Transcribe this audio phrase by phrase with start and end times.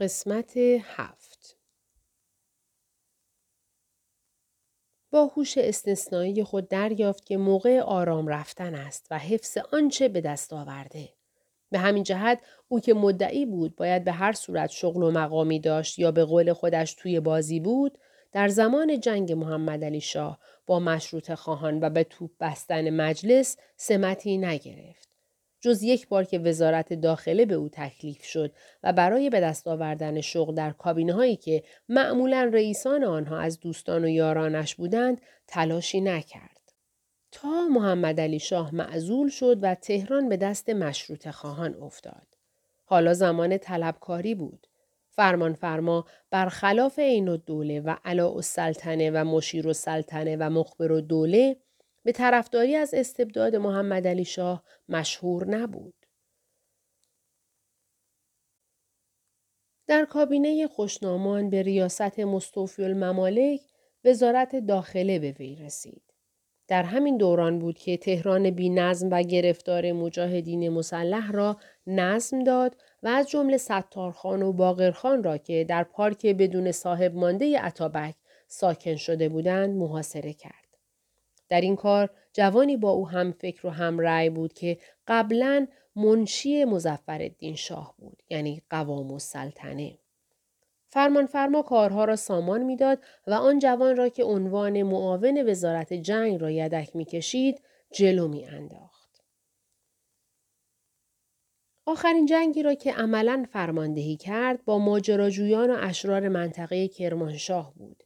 [0.00, 1.56] قسمت هفت
[5.10, 10.52] با هوش استثنایی خود دریافت که موقع آرام رفتن است و حفظ آنچه به دست
[10.52, 11.08] آورده.
[11.70, 15.98] به همین جهت او که مدعی بود باید به هر صورت شغل و مقامی داشت
[15.98, 17.98] یا به قول خودش توی بازی بود
[18.32, 24.38] در زمان جنگ محمد علی شاه با مشروط خواهان و به توپ بستن مجلس سمتی
[24.38, 25.07] نگرفت.
[25.60, 28.52] جز یک بار که وزارت داخله به او تکلیف شد
[28.82, 34.04] و برای به دست آوردن شغل در کابینه هایی که معمولا رئیسان آنها از دوستان
[34.04, 36.72] و یارانش بودند تلاشی نکرد.
[37.32, 42.26] تا محمد علی شاه معزول شد و تهران به دست مشروط خواهان افتاد.
[42.84, 44.66] حالا زمان طلبکاری بود.
[45.10, 51.56] فرمان فرما برخلاف عین الدوله و علا السلطنه و مشیر السلطنه و مخبر الدوله
[52.02, 55.94] به طرفداری از استبداد محمد علی شاه مشهور نبود.
[59.86, 63.60] در کابینه خوشنامان به ریاست مستوفی الممالک
[64.04, 66.02] وزارت داخله به وی رسید.
[66.68, 72.76] در همین دوران بود که تهران بی نظم و گرفتار مجاهدین مسلح را نظم داد
[73.02, 78.14] و از جمله ستارخان و باقرخان را که در پارک بدون صاحب مانده عطابک
[78.48, 80.67] ساکن شده بودند محاصره کرد.
[81.48, 86.64] در این کار جوانی با او هم فکر و هم رأی بود که قبلا منشی
[86.64, 89.98] مزفر شاه بود یعنی قوام و سلطنه.
[90.90, 96.40] فرمان فرما کارها را سامان می‌داد و آن جوان را که عنوان معاون وزارت جنگ
[96.40, 99.24] را یدک می‌کشید جلو می انداخت.
[101.86, 108.04] آخرین جنگی را که عملا فرماندهی کرد با ماجراجویان و اشرار منطقه کرمانشاه بود.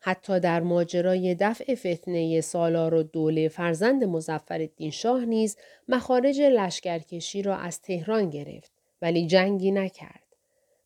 [0.00, 5.56] حتی در ماجرای دفع فتنه سالار و دوله فرزند مزفر شاه نیز
[5.88, 10.36] مخارج لشکرکشی را از تهران گرفت ولی جنگی نکرد.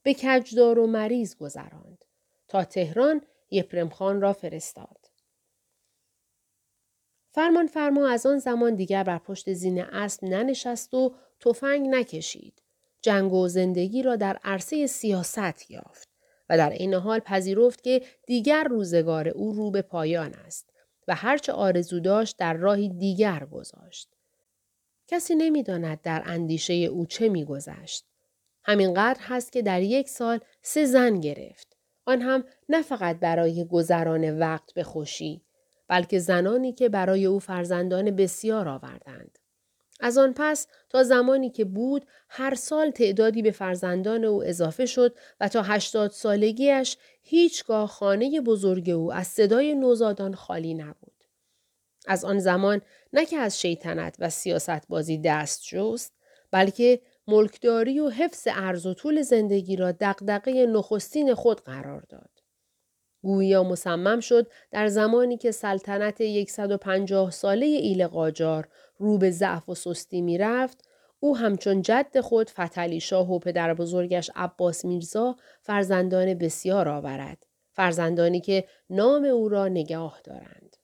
[0.02, 2.04] به کجدار و مریض گذراند.
[2.48, 5.10] تا تهران یپرم خان را فرستاد.
[7.32, 12.62] فرمان فرما از آن زمان دیگر بر پشت زین اسب ننشست و تفنگ نکشید.
[13.02, 16.14] جنگ و زندگی را در عرصه سیاست یافت.
[16.48, 20.70] و در این حال پذیرفت که دیگر روزگار او رو به پایان است
[21.08, 24.08] و هرچه آرزو داشت در راهی دیگر گذاشت.
[25.08, 28.04] کسی نمی‌داند در اندیشه او چه میگذشت.
[28.64, 31.77] همینقدر هست که در یک سال سه زن گرفت.
[32.06, 35.42] آن هم نه فقط برای گذران وقت به خوشی
[35.88, 39.38] بلکه زنانی که برای او فرزندان بسیار آوردند.
[40.00, 45.16] از آن پس تا زمانی که بود هر سال تعدادی به فرزندان او اضافه شد
[45.40, 51.24] و تا هشتاد سالگیش هیچگاه خانه بزرگ او از صدای نوزادان خالی نبود.
[52.06, 52.80] از آن زمان
[53.12, 56.12] نه که از شیطنت و سیاست بازی دست جست
[56.50, 62.33] بلکه ملکداری و حفظ عرض و طول زندگی را دقدقه نخستین خود قرار داد.
[63.24, 68.68] گویا مصمم شد در زمانی که سلطنت 150 ساله ایل قاجار
[68.98, 70.89] رو به ضعف و سستی می رفت،
[71.20, 77.46] او همچون جد خود فتلی شاه و پدر بزرگش عباس میرزا فرزندان بسیار آورد.
[77.73, 80.77] فرزندانی که نام او را نگاه دارند.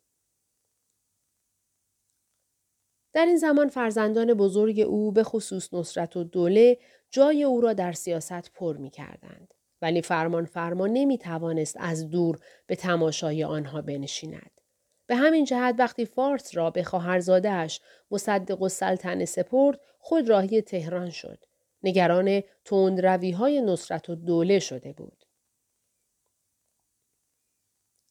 [3.13, 6.79] در این زمان فرزندان بزرگ او به خصوص نصرت و دوله
[7.11, 9.55] جای او را در سیاست پر می کردند.
[9.83, 14.61] ولی فرمان فرما نمی توانست از دور به تماشای آنها بنشیند.
[15.07, 17.81] به همین جهت وقتی فارس را به خواهرزادهاش
[18.11, 21.45] مصدق و سلطنه سپرد خود راهی تهران شد.
[21.83, 25.25] نگران تندروی های نصرت و دوله شده بود.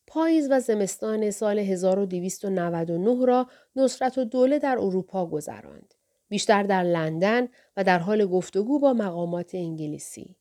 [0.07, 5.93] پاییز و زمستان سال 1299 را نصرت و دوله در اروپا گذراند.
[6.29, 7.47] بیشتر در لندن
[7.77, 10.35] و در حال گفتگو با مقامات انگلیسی.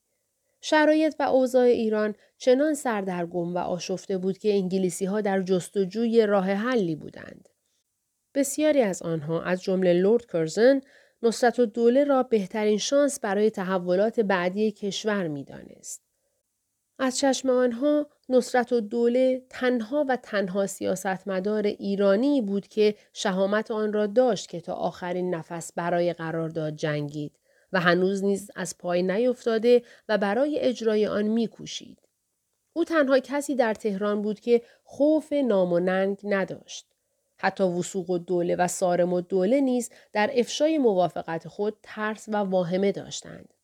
[0.60, 6.50] شرایط و اوضاع ایران چنان سردرگم و آشفته بود که انگلیسی ها در جستجوی راه
[6.50, 7.48] حلی بودند.
[8.34, 10.80] بسیاری از آنها از جمله لورد کرزن
[11.22, 16.02] نصرت و دوله را بهترین شانس برای تحولات بعدی کشور می دانست.
[16.98, 23.92] از چشم آنها نصرت و دوله تنها و تنها سیاستمدار ایرانی بود که شهامت آن
[23.92, 27.38] را داشت که تا آخرین نفس برای قرارداد جنگید
[27.72, 31.98] و هنوز نیز از پای نیفتاده و برای اجرای آن میکوشید.
[32.72, 36.86] او تنها کسی در تهران بود که خوف نام و ننگ نداشت.
[37.36, 42.36] حتی وسوق و دوله و سارم و دوله نیز در افشای موافقت خود ترس و
[42.36, 43.54] واهمه داشتند.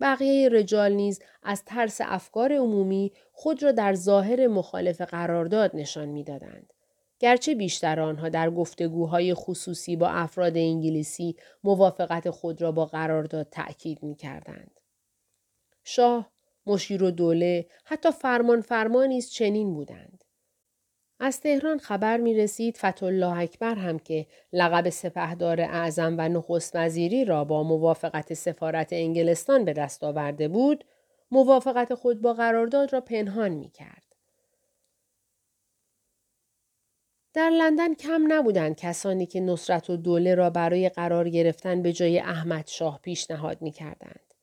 [0.00, 6.72] بقیه رجال نیز از ترس افکار عمومی خود را در ظاهر مخالف قرارداد نشان می‌دادند.
[7.18, 14.02] گرچه بیشتر آنها در گفتگوهای خصوصی با افراد انگلیسی موافقت خود را با قرارداد تأکید
[14.02, 14.80] می کردند.
[15.84, 16.30] شاه
[16.66, 20.24] مشیر و دوله حتی فرمان فرمان نیز چنین بودند.
[21.20, 27.24] از تهران خبر می رسید فتالله اکبر هم که لقب سپهدار اعظم و نخست وزیری
[27.24, 30.84] را با موافقت سفارت انگلستان به دست آورده بود،
[31.30, 34.03] موافقت خود با قرارداد را پنهان می کرد.
[37.34, 42.18] در لندن کم نبودند کسانی که نصرت و دوله را برای قرار گرفتن به جای
[42.18, 44.34] احمد شاه پیشنهاد می کردند.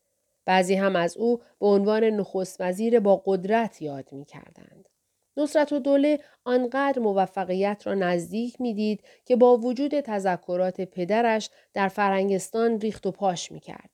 [0.46, 4.90] بعضی هم از او به عنوان نخست وزیر با قدرت یاد می کردند.
[5.38, 12.80] نصرت و دوله آنقدر موفقیت را نزدیک می‌دید که با وجود تذکرات پدرش در فرنگستان
[12.80, 13.90] ریخت و پاش می کرد.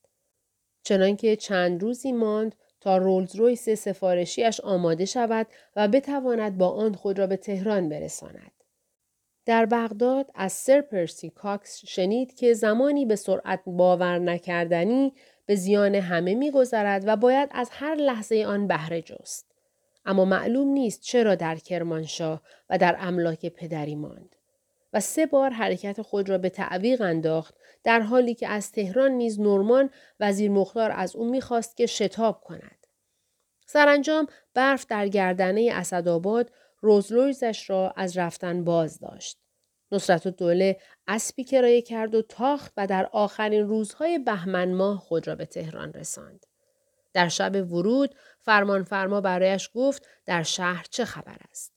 [0.83, 7.19] چنانکه چند روزی ماند تا رولز رویس سفارشیش آماده شود و بتواند با آن خود
[7.19, 8.56] را به تهران برساند.
[9.47, 15.13] در بغداد از سر پرسی کاکس شنید که زمانی به سرعت باور نکردنی
[15.45, 19.51] به زیان همه میگذرد و باید از هر لحظه آن بهره جست.
[20.05, 24.35] اما معلوم نیست چرا در کرمانشاه و در املاک پدری ماند.
[24.93, 29.39] و سه بار حرکت خود را به تعویق انداخت در حالی که از تهران نیز
[29.39, 29.89] نورمان
[30.19, 32.87] وزیر مختار از او می‌خواست که شتاب کند.
[33.65, 36.51] سرانجام برف در گردنه اسدآباد
[36.81, 39.37] روزلویزش را از رفتن باز داشت.
[39.91, 40.77] نصرت و دوله
[41.07, 45.93] اسبی کرایه کرد و تاخت و در آخرین روزهای بهمن ماه خود را به تهران
[45.93, 46.45] رساند.
[47.13, 51.73] در شب ورود فرمان فرما برایش گفت در شهر چه خبر است.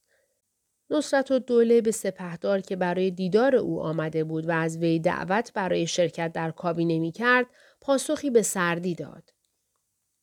[0.89, 5.53] نصرت و دوله به سپهدار که برای دیدار او آمده بود و از وی دعوت
[5.53, 7.45] برای شرکت در کابینه می کرد
[7.81, 9.23] پاسخی به سردی داد.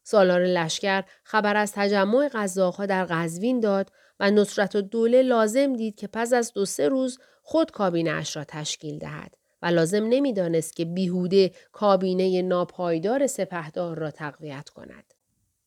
[0.02, 5.96] سالار لشکر خبر از تجمع قزاقها در قزوین داد و نصرت و دوله لازم دید
[5.96, 10.76] که پس از دو سه روز خود کابینه اش را تشکیل دهد و لازم نمی‌دانست
[10.76, 15.14] که بیهوده کابینه ناپایدار سپهدار را تقویت کند.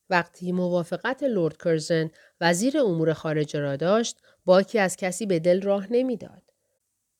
[0.10, 2.12] وقتی موافقت لورد کرزن
[2.42, 6.42] وزیر امور خارجه را داشت باکی از کسی به دل راه نمی‌داد.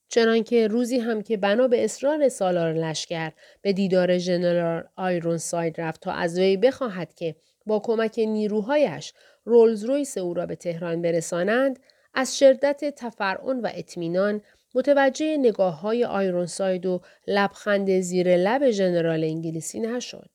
[0.10, 3.32] چنانکه روزی هم که بنا به اصرار سالار لشکر
[3.62, 7.36] به دیدار ژنرال آیرون ساید رفت تا از وی بخواهد که
[7.66, 9.14] با کمک نیروهایش
[9.46, 11.80] رولز رویس او را به تهران برسانند
[12.14, 14.42] از شدت تفرعن و اطمینان
[14.76, 20.30] متوجه نگاه های آیرون ساید و لبخند زیر لب ژنرال انگلیسی نشد.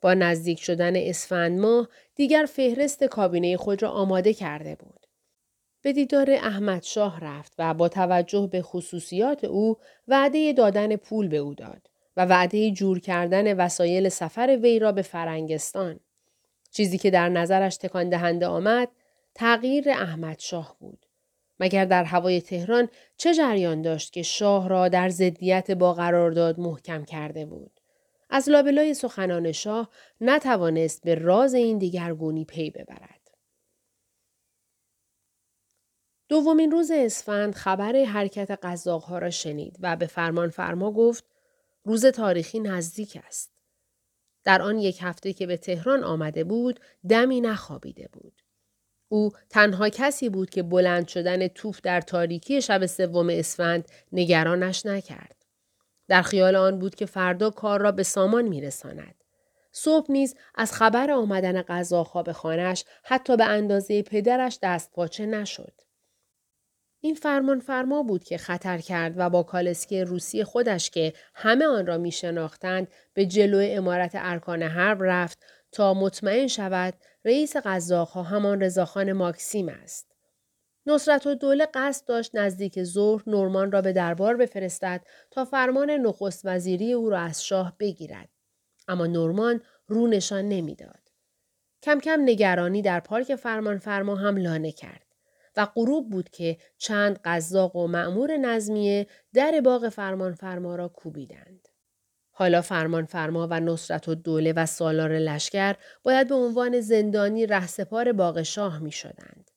[0.00, 5.06] با نزدیک شدن اسفند ماه دیگر فهرست کابینه خود را آماده کرده بود.
[5.82, 9.76] به دیدار احمد شاه رفت و با توجه به خصوصیات او
[10.08, 15.02] وعده دادن پول به او داد و وعده جور کردن وسایل سفر وی را به
[15.02, 16.00] فرنگستان.
[16.70, 18.88] چیزی که در نظرش تکان دهنده آمد
[19.34, 21.06] تغییر احمد شاه بود.
[21.60, 27.04] مگر در هوای تهران چه جریان داشت که شاه را در ضدیت با قرارداد محکم
[27.04, 27.80] کرده بود.
[28.30, 29.88] از لابلای سخنان شاه
[30.20, 33.18] نتوانست به راز این دیگرگونی پی ببرد.
[36.28, 41.24] دومین روز اسفند خبر حرکت قزاقها را شنید و به فرمان فرما گفت
[41.84, 43.57] روز تاریخی نزدیک است.
[44.44, 48.42] در آن یک هفته که به تهران آمده بود دمی نخوابیده بود.
[49.08, 55.44] او تنها کسی بود که بلند شدن توف در تاریکی شب سوم اسفند نگرانش نکرد.
[56.08, 59.24] در خیال آن بود که فردا کار را به سامان میرساند.
[59.72, 65.72] صبح نیز از خبر آمدن قضاها به خانهش حتی به اندازه پدرش دست پاچه نشد.
[67.00, 71.86] این فرمان فرما بود که خطر کرد و با کالسکی روسی خودش که همه آن
[71.86, 75.38] را می شناختند به جلو امارت ارکان حرب رفت
[75.72, 80.08] تا مطمئن شود رئیس قزاقها همان رضاخان ماکسیم است.
[80.86, 86.40] نصرت و دوله قصد داشت نزدیک ظهر نورمان را به دربار بفرستد تا فرمان نخست
[86.44, 88.28] وزیری او را از شاه بگیرد.
[88.88, 91.08] اما نورمان رو نشان نمی‌داد.
[91.82, 95.07] کم کم نگرانی در پارک فرمان فرما هم لانه کرد.
[95.56, 101.68] و غروب بود که چند قزاق و معمور نظمیه در باغ فرمان فرما را کوبیدند.
[102.30, 108.12] حالا فرمان فرما و نصرت و دوله و سالار لشکر باید به عنوان زندانی رهسپار
[108.12, 109.50] باغ شاه می شدند.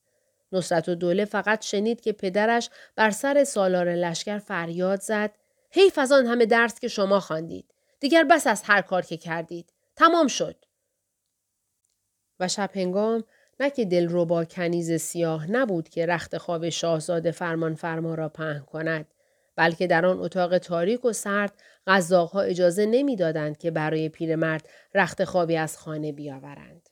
[0.52, 5.32] نصرت و دوله فقط شنید که پدرش بر سر سالار لشکر فریاد زد
[5.72, 7.74] حیف از آن همه درس که شما خواندید.
[8.00, 9.74] دیگر بس از هر کار که کردید.
[9.96, 10.66] تمام شد.
[12.40, 13.24] و شب هنگام
[13.62, 19.08] نه که دلربا کنیز سیاه نبود که رخت خواب شاهزاده فرمان فرما را پهن کند
[19.56, 21.54] بلکه در آن اتاق تاریک و سرد
[21.88, 26.90] غذاقها اجازه نمی‌دادند که برای پیرمرد رخت خوابی از خانه بیاورند.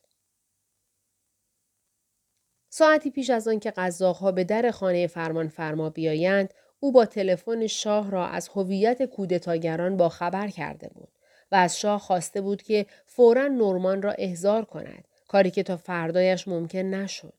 [2.70, 7.68] ساعتی پیش از آن که قزاقها به در خانه فرمان فرما بیایند او با تلفن
[7.68, 11.10] شاه را از هویت کودتاگران با خبر کرده بود
[11.52, 16.48] و از شاه خواسته بود که فورا نورمان را احضار کند کاری که تا فردایش
[16.48, 17.34] ممکن نشد.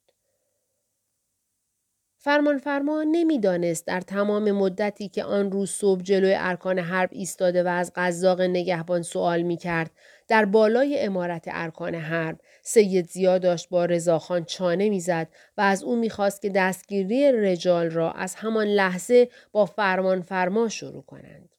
[2.18, 7.92] فرمانفرما نمی‌دانست در تمام مدتی که آن روز صبح جلوی ارکان حرب ایستاده و از
[7.96, 9.90] قزاق نگهبان سوال می کرد
[10.28, 15.96] در بالای امارت ارکان حرب سید زیا داشت با رضاخان چانه می‌زد و از او
[15.96, 21.54] می‌خواست که دستگیری رجال را از همان لحظه با فرمانفرما شروع کنند.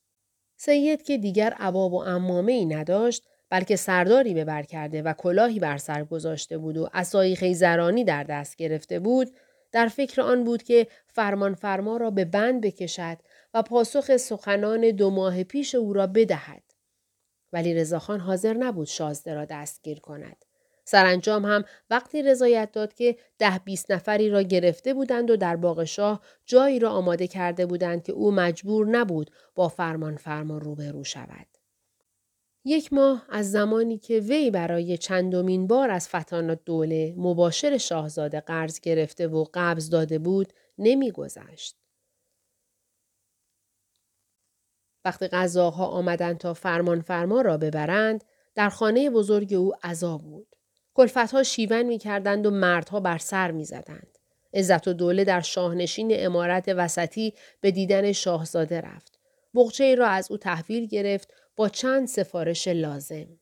[0.58, 5.60] سید که دیگر عباب و امامه ای نداشت بلکه سرداری به بر کرده و کلاهی
[5.60, 9.32] بر سر گذاشته بود و اسایی خیزرانی در دست گرفته بود
[9.72, 13.18] در فکر آن بود که فرمان فرما را به بند بکشد
[13.54, 16.64] و پاسخ سخنان دو ماه پیش او را بدهد.
[17.54, 20.46] ولی رضاخان حاضر نبود شازده را دستگیر کند.
[20.86, 25.84] سرانجام هم وقتی رضایت داد که ده بیست نفری را گرفته بودند و در باغ
[25.84, 31.61] شاه جایی را آماده کرده بودند که او مجبور نبود با فرمان فرما روبرو شود.
[32.66, 38.80] یک ماه از زمانی که وی برای چندمین بار از فتان دوله مباشر شاهزاده قرض
[38.80, 41.76] گرفته و قبض داده بود نمیگذشت.
[45.06, 48.24] وقتی غذاها آمدند تا فرمان فرما را ببرند
[48.56, 50.56] در خانه بزرگ او عذا بود.
[50.94, 54.18] کلفتها شیون می کردند و مردها بر سر می زدند.
[54.54, 59.20] عزت و دوله در شاهنشین امارت وسطی به دیدن شاهزاده رفت.
[59.54, 63.40] بغچه را از او تحویل گرفت با چند سفارش لازم.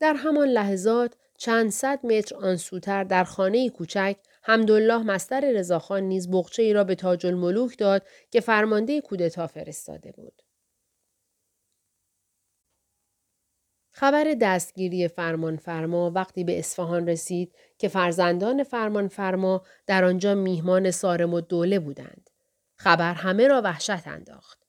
[0.00, 6.30] در همان لحظات چند صد متر آن سوتر در خانه کوچک حمدالله مستر رضاخان نیز
[6.30, 10.42] بغچه ای را به تاج الملوک داد که فرمانده کودتا فرستاده بود.
[13.90, 21.40] خبر دستگیری فرمانفرما وقتی به اصفهان رسید که فرزندان فرمانفرما در آنجا میهمان سارم و
[21.40, 22.30] دوله بودند.
[22.76, 24.67] خبر همه را وحشت انداخت.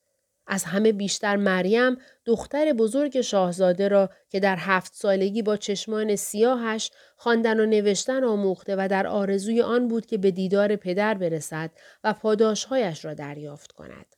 [0.52, 6.90] از همه بیشتر مریم دختر بزرگ شاهزاده را که در هفت سالگی با چشمان سیاهش
[7.16, 11.70] خواندن و نوشتن آموخته و در آرزوی آن بود که به دیدار پدر برسد
[12.04, 14.16] و پاداشهایش را دریافت کند.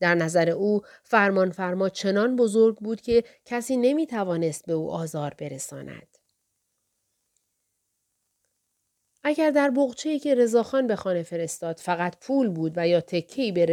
[0.00, 5.34] در نظر او فرمان فرما چنان بزرگ بود که کسی نمی توانست به او آزار
[5.38, 6.18] برساند.
[9.24, 13.66] اگر در بغچه‌ای که رضاخان به خانه فرستاد فقط پول بود و یا تکی به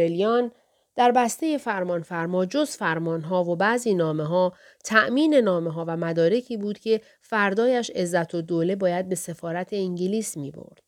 [0.96, 4.52] در بسته فرمان فرما جز فرمان ها و بعضی نامه ها
[4.84, 10.36] تأمین نامه ها و مدارکی بود که فردایش عزت و دوله باید به سفارت انگلیس
[10.36, 10.82] می برد.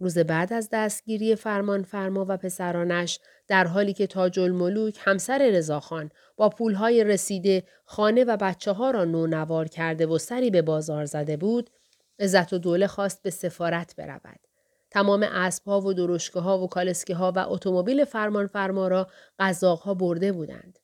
[0.00, 6.10] روز بعد از دستگیری فرمان فرما و پسرانش در حالی که تاج الملوک همسر رضاخان
[6.36, 11.36] با پولهای رسیده خانه و بچه ها را نونوار کرده و سری به بازار زده
[11.36, 11.70] بود،
[12.18, 14.53] عزت و دوله خواست به سفارت برود.
[14.94, 19.08] تمام اسبها و درشکه ها و کالسکه ها و اتومبیل فرمان فرما را
[19.38, 20.78] قزاق ها برده بودند.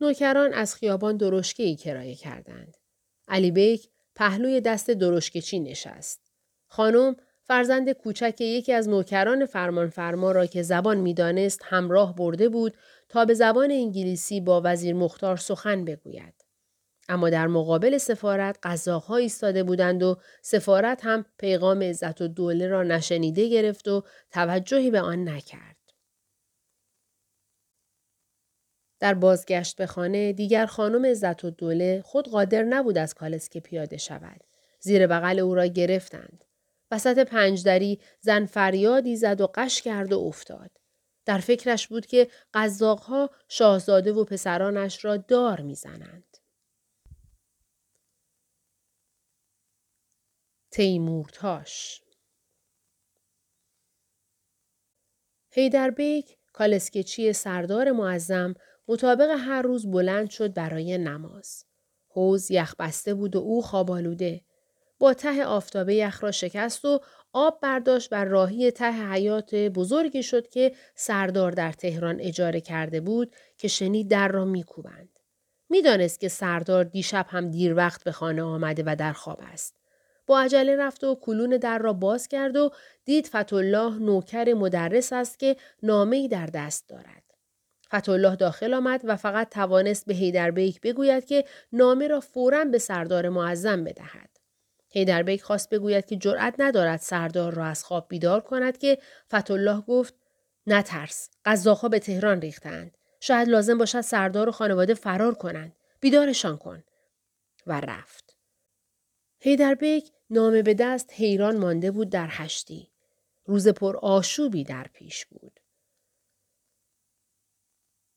[0.00, 2.76] نوکران از خیابان درشکه ای کرایه کردند.
[3.28, 6.20] علی بیک پهلوی دست درشکچی نشست.
[6.66, 12.74] خانم فرزند کوچک یکی از نوکران فرمانفرما را که زبان می‌دانست همراه برده بود
[13.08, 16.41] تا به زبان انگلیسی با وزیر مختار سخن بگوید.
[17.08, 22.82] اما در مقابل سفارت قزاقها ایستاده بودند و سفارت هم پیغام عزت و دوله را
[22.82, 25.76] نشنیده گرفت و توجهی به آن نکرد.
[29.00, 33.96] در بازگشت به خانه دیگر خانم عزت و دوله خود قادر نبود از کالسکه پیاده
[33.96, 34.40] شود.
[34.80, 36.44] زیر بغل او را گرفتند.
[36.90, 40.70] وسط پنجدری زن فریادی زد و قش کرد و افتاد.
[41.24, 46.31] در فکرش بود که قزاقها شاهزاده و پسرانش را دار می‌زنند.
[50.72, 52.02] تیمورتاش
[55.50, 58.54] هیدربیک کالسکچی سردار معظم
[58.88, 61.64] مطابق هر روز بلند شد برای نماز.
[62.08, 64.40] حوز یخ بسته بود و او خوابالوده.
[64.98, 67.00] با ته آفتابه یخ را شکست و
[67.32, 73.34] آب برداشت بر راهی ته حیات بزرگی شد که سردار در تهران اجاره کرده بود
[73.58, 75.18] که شنید در را میکوبند.
[75.68, 79.81] می‌دانست که سردار دیشب هم دیر وقت به خانه آمده و در خواب است.
[80.26, 82.70] با عجله رفت و کلون در را باز کرد و
[83.04, 87.22] دید فتولاه نوکر مدرس است که نامه در دست دارد.
[87.94, 93.28] فتولاه داخل آمد و فقط توانست به هیدربیک بگوید که نامه را فورا به سردار
[93.28, 94.32] معظم بدهد.
[94.88, 98.98] هیدربیک خواست بگوید که جرأت ندارد سردار را از خواب بیدار کند که
[99.34, 100.14] فتولاه گفت
[100.66, 106.84] نترس قزاقها به تهران ریختند شاید لازم باشد سردار و خانواده فرار کنند بیدارشان کن
[107.66, 108.36] و رفت
[109.44, 112.90] هیدربیک نامه به دست حیران مانده بود در هشتی
[113.44, 115.60] روز پر آشوبی در پیش بود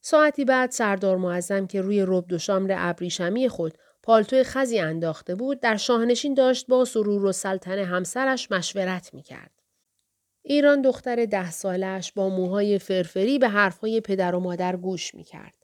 [0.02, 5.60] ساعتی بعد سردار معظم که روی رب دو شامر ابریشمی خود پالتو خزی انداخته بود
[5.60, 9.52] در شاهنشین داشت با سرور و سلطن همسرش مشورت می کرد.
[10.42, 15.56] ایران دختر ده سالش با موهای فرفری به حرفهای پدر و مادر گوش می کرد.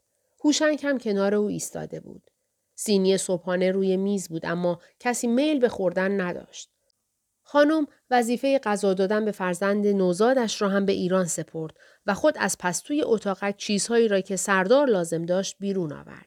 [0.44, 2.31] هوشنگ هم کنار او ایستاده بود.
[2.84, 6.70] سینی صبحانه روی میز بود اما کسی میل به خوردن نداشت.
[7.42, 12.56] خانم وظیفه غذا دادن به فرزند نوزادش را هم به ایران سپرد و خود از
[12.58, 16.26] پستوی اتاقک چیزهایی را که سردار لازم داشت بیرون آورد.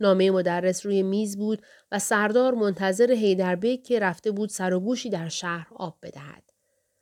[0.00, 1.62] نامه مدرس روی میز بود
[1.92, 6.42] و سردار منتظر هیدربک که رفته بود سر و گوشی در شهر آب بدهد.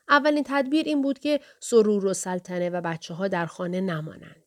[0.08, 4.43] اولین تدبیر این بود که سرور و سلطنه و بچه ها در خانه نمانند.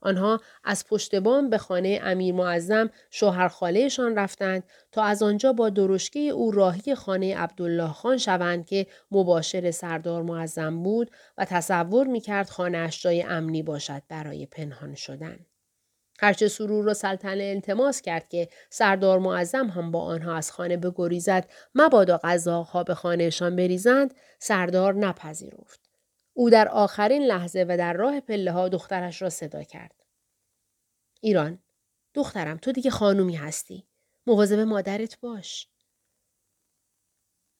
[0.00, 5.68] آنها از پشت بام به خانه امیر معظم شوهر خالهشان رفتند تا از آنجا با
[5.68, 12.48] درشکه او راهی خانه عبدالله خان شوند که مباشر سردار معظم بود و تصور می‌کرد
[12.48, 15.38] خانهاش جای امنی باشد برای پنهان شدن.
[16.20, 21.50] هرچه سرور و سلطنه التماس کرد که سردار معظم هم با آنها از خانه بگریزد
[21.74, 25.89] مبادا غذاها به خانهشان بریزند سردار نپذیرفت
[26.40, 30.04] او در آخرین لحظه و در راه پله ها دخترش را صدا کرد.
[31.20, 31.58] ایران
[32.14, 33.86] دخترم تو دیگه خانومی هستی.
[34.26, 35.68] مواظب مادرت باش.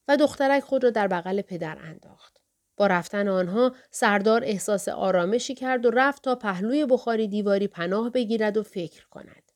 [0.09, 2.43] و دخترک خود را در بغل پدر انداخت.
[2.77, 8.57] با رفتن آنها سردار احساس آرامشی کرد و رفت تا پهلوی بخاری دیواری پناه بگیرد
[8.57, 9.53] و فکر کند.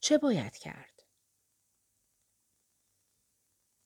[0.00, 0.89] چه باید کرد؟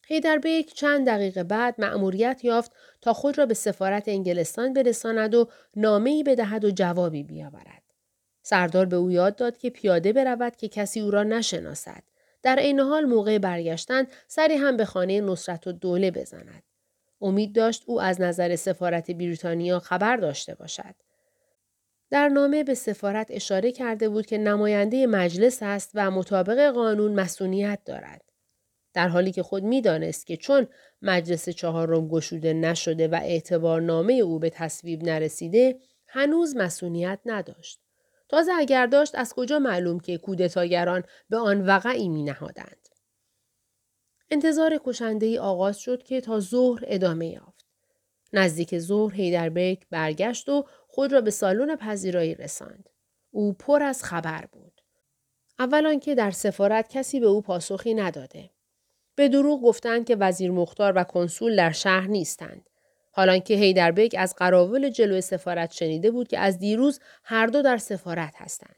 [0.08, 6.23] هیدربیک چند دقیقه بعد مأموریت یافت تا خود را به سفارت انگلستان برساند و نامه‌ای
[6.23, 7.82] بدهد و جوابی بیاورد.
[8.42, 12.02] سردار به او یاد داد که پیاده برود که کسی او را نشناسد.
[12.42, 16.62] در این حال موقع برگشتن سری هم به خانه نصرت و دوله بزند.
[17.20, 20.94] امید داشت او از نظر سفارت بریتانیا خبر داشته باشد.
[22.11, 27.78] در نامه به سفارت اشاره کرده بود که نماینده مجلس است و مطابق قانون مسئولیت
[27.84, 28.24] دارد.
[28.95, 30.67] در حالی که خود می‌دانست که چون
[31.03, 37.80] مجلس چهارم گشوده نشده و اعتبار نامه او به تصویب نرسیده هنوز مسئولیت نداشت.
[38.28, 42.89] تازه اگر داشت از کجا معلوم که کودتاگران به آن وقعی می نهادند.
[44.30, 47.67] انتظار کشنده ای آغاز شد که تا ظهر ادامه یافت.
[48.33, 52.89] نزدیک ظهر هیدربیک برگشت و خود را به سالن پذیرایی رساند.
[53.30, 54.80] او پر از خبر بود.
[55.59, 58.50] اول که در سفارت کسی به او پاسخی نداده.
[59.17, 62.71] به دروغ گفتند که وزیر مختار و کنسول در شهر نیستند.
[63.13, 68.35] حالانکه هیدربک از قراول جلوی سفارت شنیده بود که از دیروز هر دو در سفارت
[68.37, 68.77] هستند.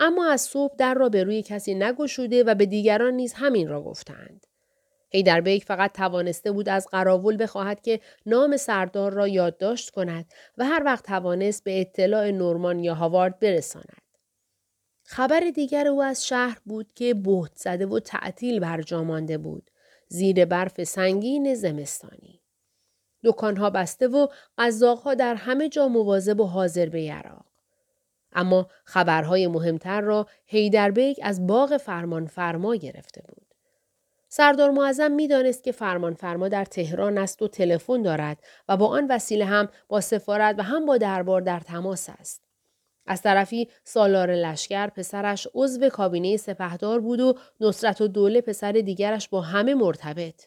[0.00, 3.82] اما از صبح در را به روی کسی نگشوده و به دیگران نیز همین را
[3.82, 4.46] گفتند.
[5.10, 10.26] هیدربیک فقط توانسته بود از قراول بخواهد که نام سردار را یادداشت کند
[10.58, 14.03] و هر وقت توانست به اطلاع نورمان یا هاوارد برساند.
[15.16, 19.70] خبر دیگر او از شهر بود که بهت زده و تعطیل بر مانده بود
[20.08, 22.40] زیر برف سنگین زمستانی.
[23.24, 24.26] دکانها بسته و
[24.58, 27.44] قزاقها در همه جا مواظب و حاضر به یراق.
[28.32, 33.46] اما خبرهای مهمتر را هیدربیک از باغ فرمان فرما گرفته بود.
[34.28, 39.06] سردار معظم می‌دانست که فرمان فرما در تهران است و تلفن دارد و با آن
[39.10, 42.43] وسیله هم با سفارت و هم با دربار در تماس است.
[43.06, 49.28] از طرفی سالار لشکر پسرش عضو کابینه سپهدار بود و نصرت و دوله پسر دیگرش
[49.28, 50.42] با همه مرتبط.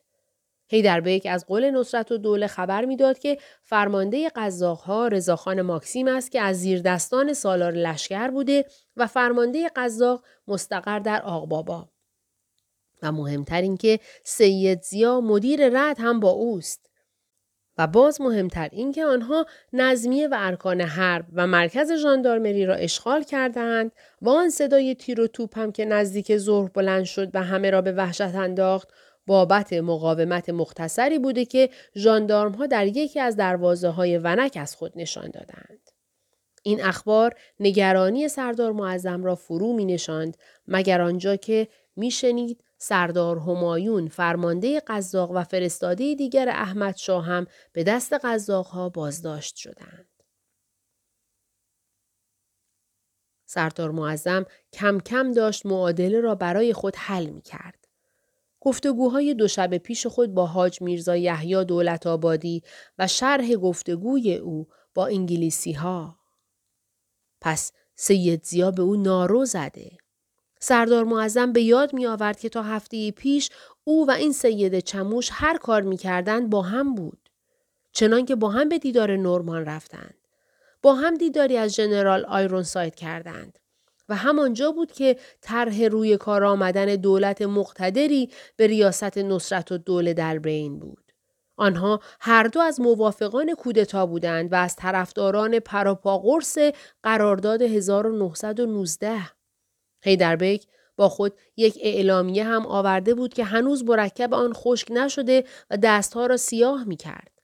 [0.69, 6.41] هیدربیک از قول نصرت و دوله خبر می‌داد که فرمانده قزاقها رضاخان ماکسیم است که
[6.41, 8.65] از زیر دستان سالار لشکر بوده
[8.97, 11.89] و فرمانده قزاق مستقر در آقبابا.
[13.01, 16.86] و مهمتر این که سید زیا مدیر رد هم با اوست.
[17.77, 23.91] و باز مهمتر اینکه آنها نظمیه و ارکان حرب و مرکز ژاندارمری را اشغال کردند
[24.21, 27.81] و آن صدای تیر و توپ هم که نزدیک ظهر بلند شد و همه را
[27.81, 28.89] به وحشت انداخت
[29.27, 34.91] بابت مقاومت مختصری بوده که ژاندارم ها در یکی از دروازه های ونک از خود
[34.95, 35.91] نشان دادند.
[36.63, 40.37] این اخبار نگرانی سردار معظم را فرو می نشاند
[40.67, 47.83] مگر آنجا که میشنید سردار همایون فرمانده قزاق و فرستاده دیگر احمد شاه هم به
[47.83, 50.07] دست ها بازداشت شدند.
[53.45, 57.87] سردار معظم کم کم داشت معادله را برای خود حل می کرد.
[58.59, 62.63] گفتگوهای دو شب پیش خود با حاج میرزا یحیی دولت آبادی
[62.97, 66.19] و شرح گفتگوی او با انگلیسی ها.
[67.41, 69.97] پس سید زیا به او نارو زده.
[70.59, 73.49] سردار معظم به یاد می آورد که تا هفته پیش
[73.83, 77.29] او و این سید چموش هر کار می کردن با هم بود.
[77.91, 80.17] چنان که با هم به دیدار نورمان رفتند.
[80.81, 83.59] با هم دیداری از ژنرال آیرون ساید کردند.
[84.09, 90.13] و همانجا بود که طرح روی کار آمدن دولت مقتدری به ریاست نصرت و دوله
[90.13, 91.11] در بین بود.
[91.57, 96.57] آنها هر دو از موافقان کودتا بودند و از طرفداران پراپاقرس
[97.03, 99.36] قرارداد 1919.
[100.01, 100.63] هیدربک
[100.95, 106.25] با خود یک اعلامیه هم آورده بود که هنوز مرکب آن خشک نشده و دستها
[106.25, 107.36] را سیاه می کرد.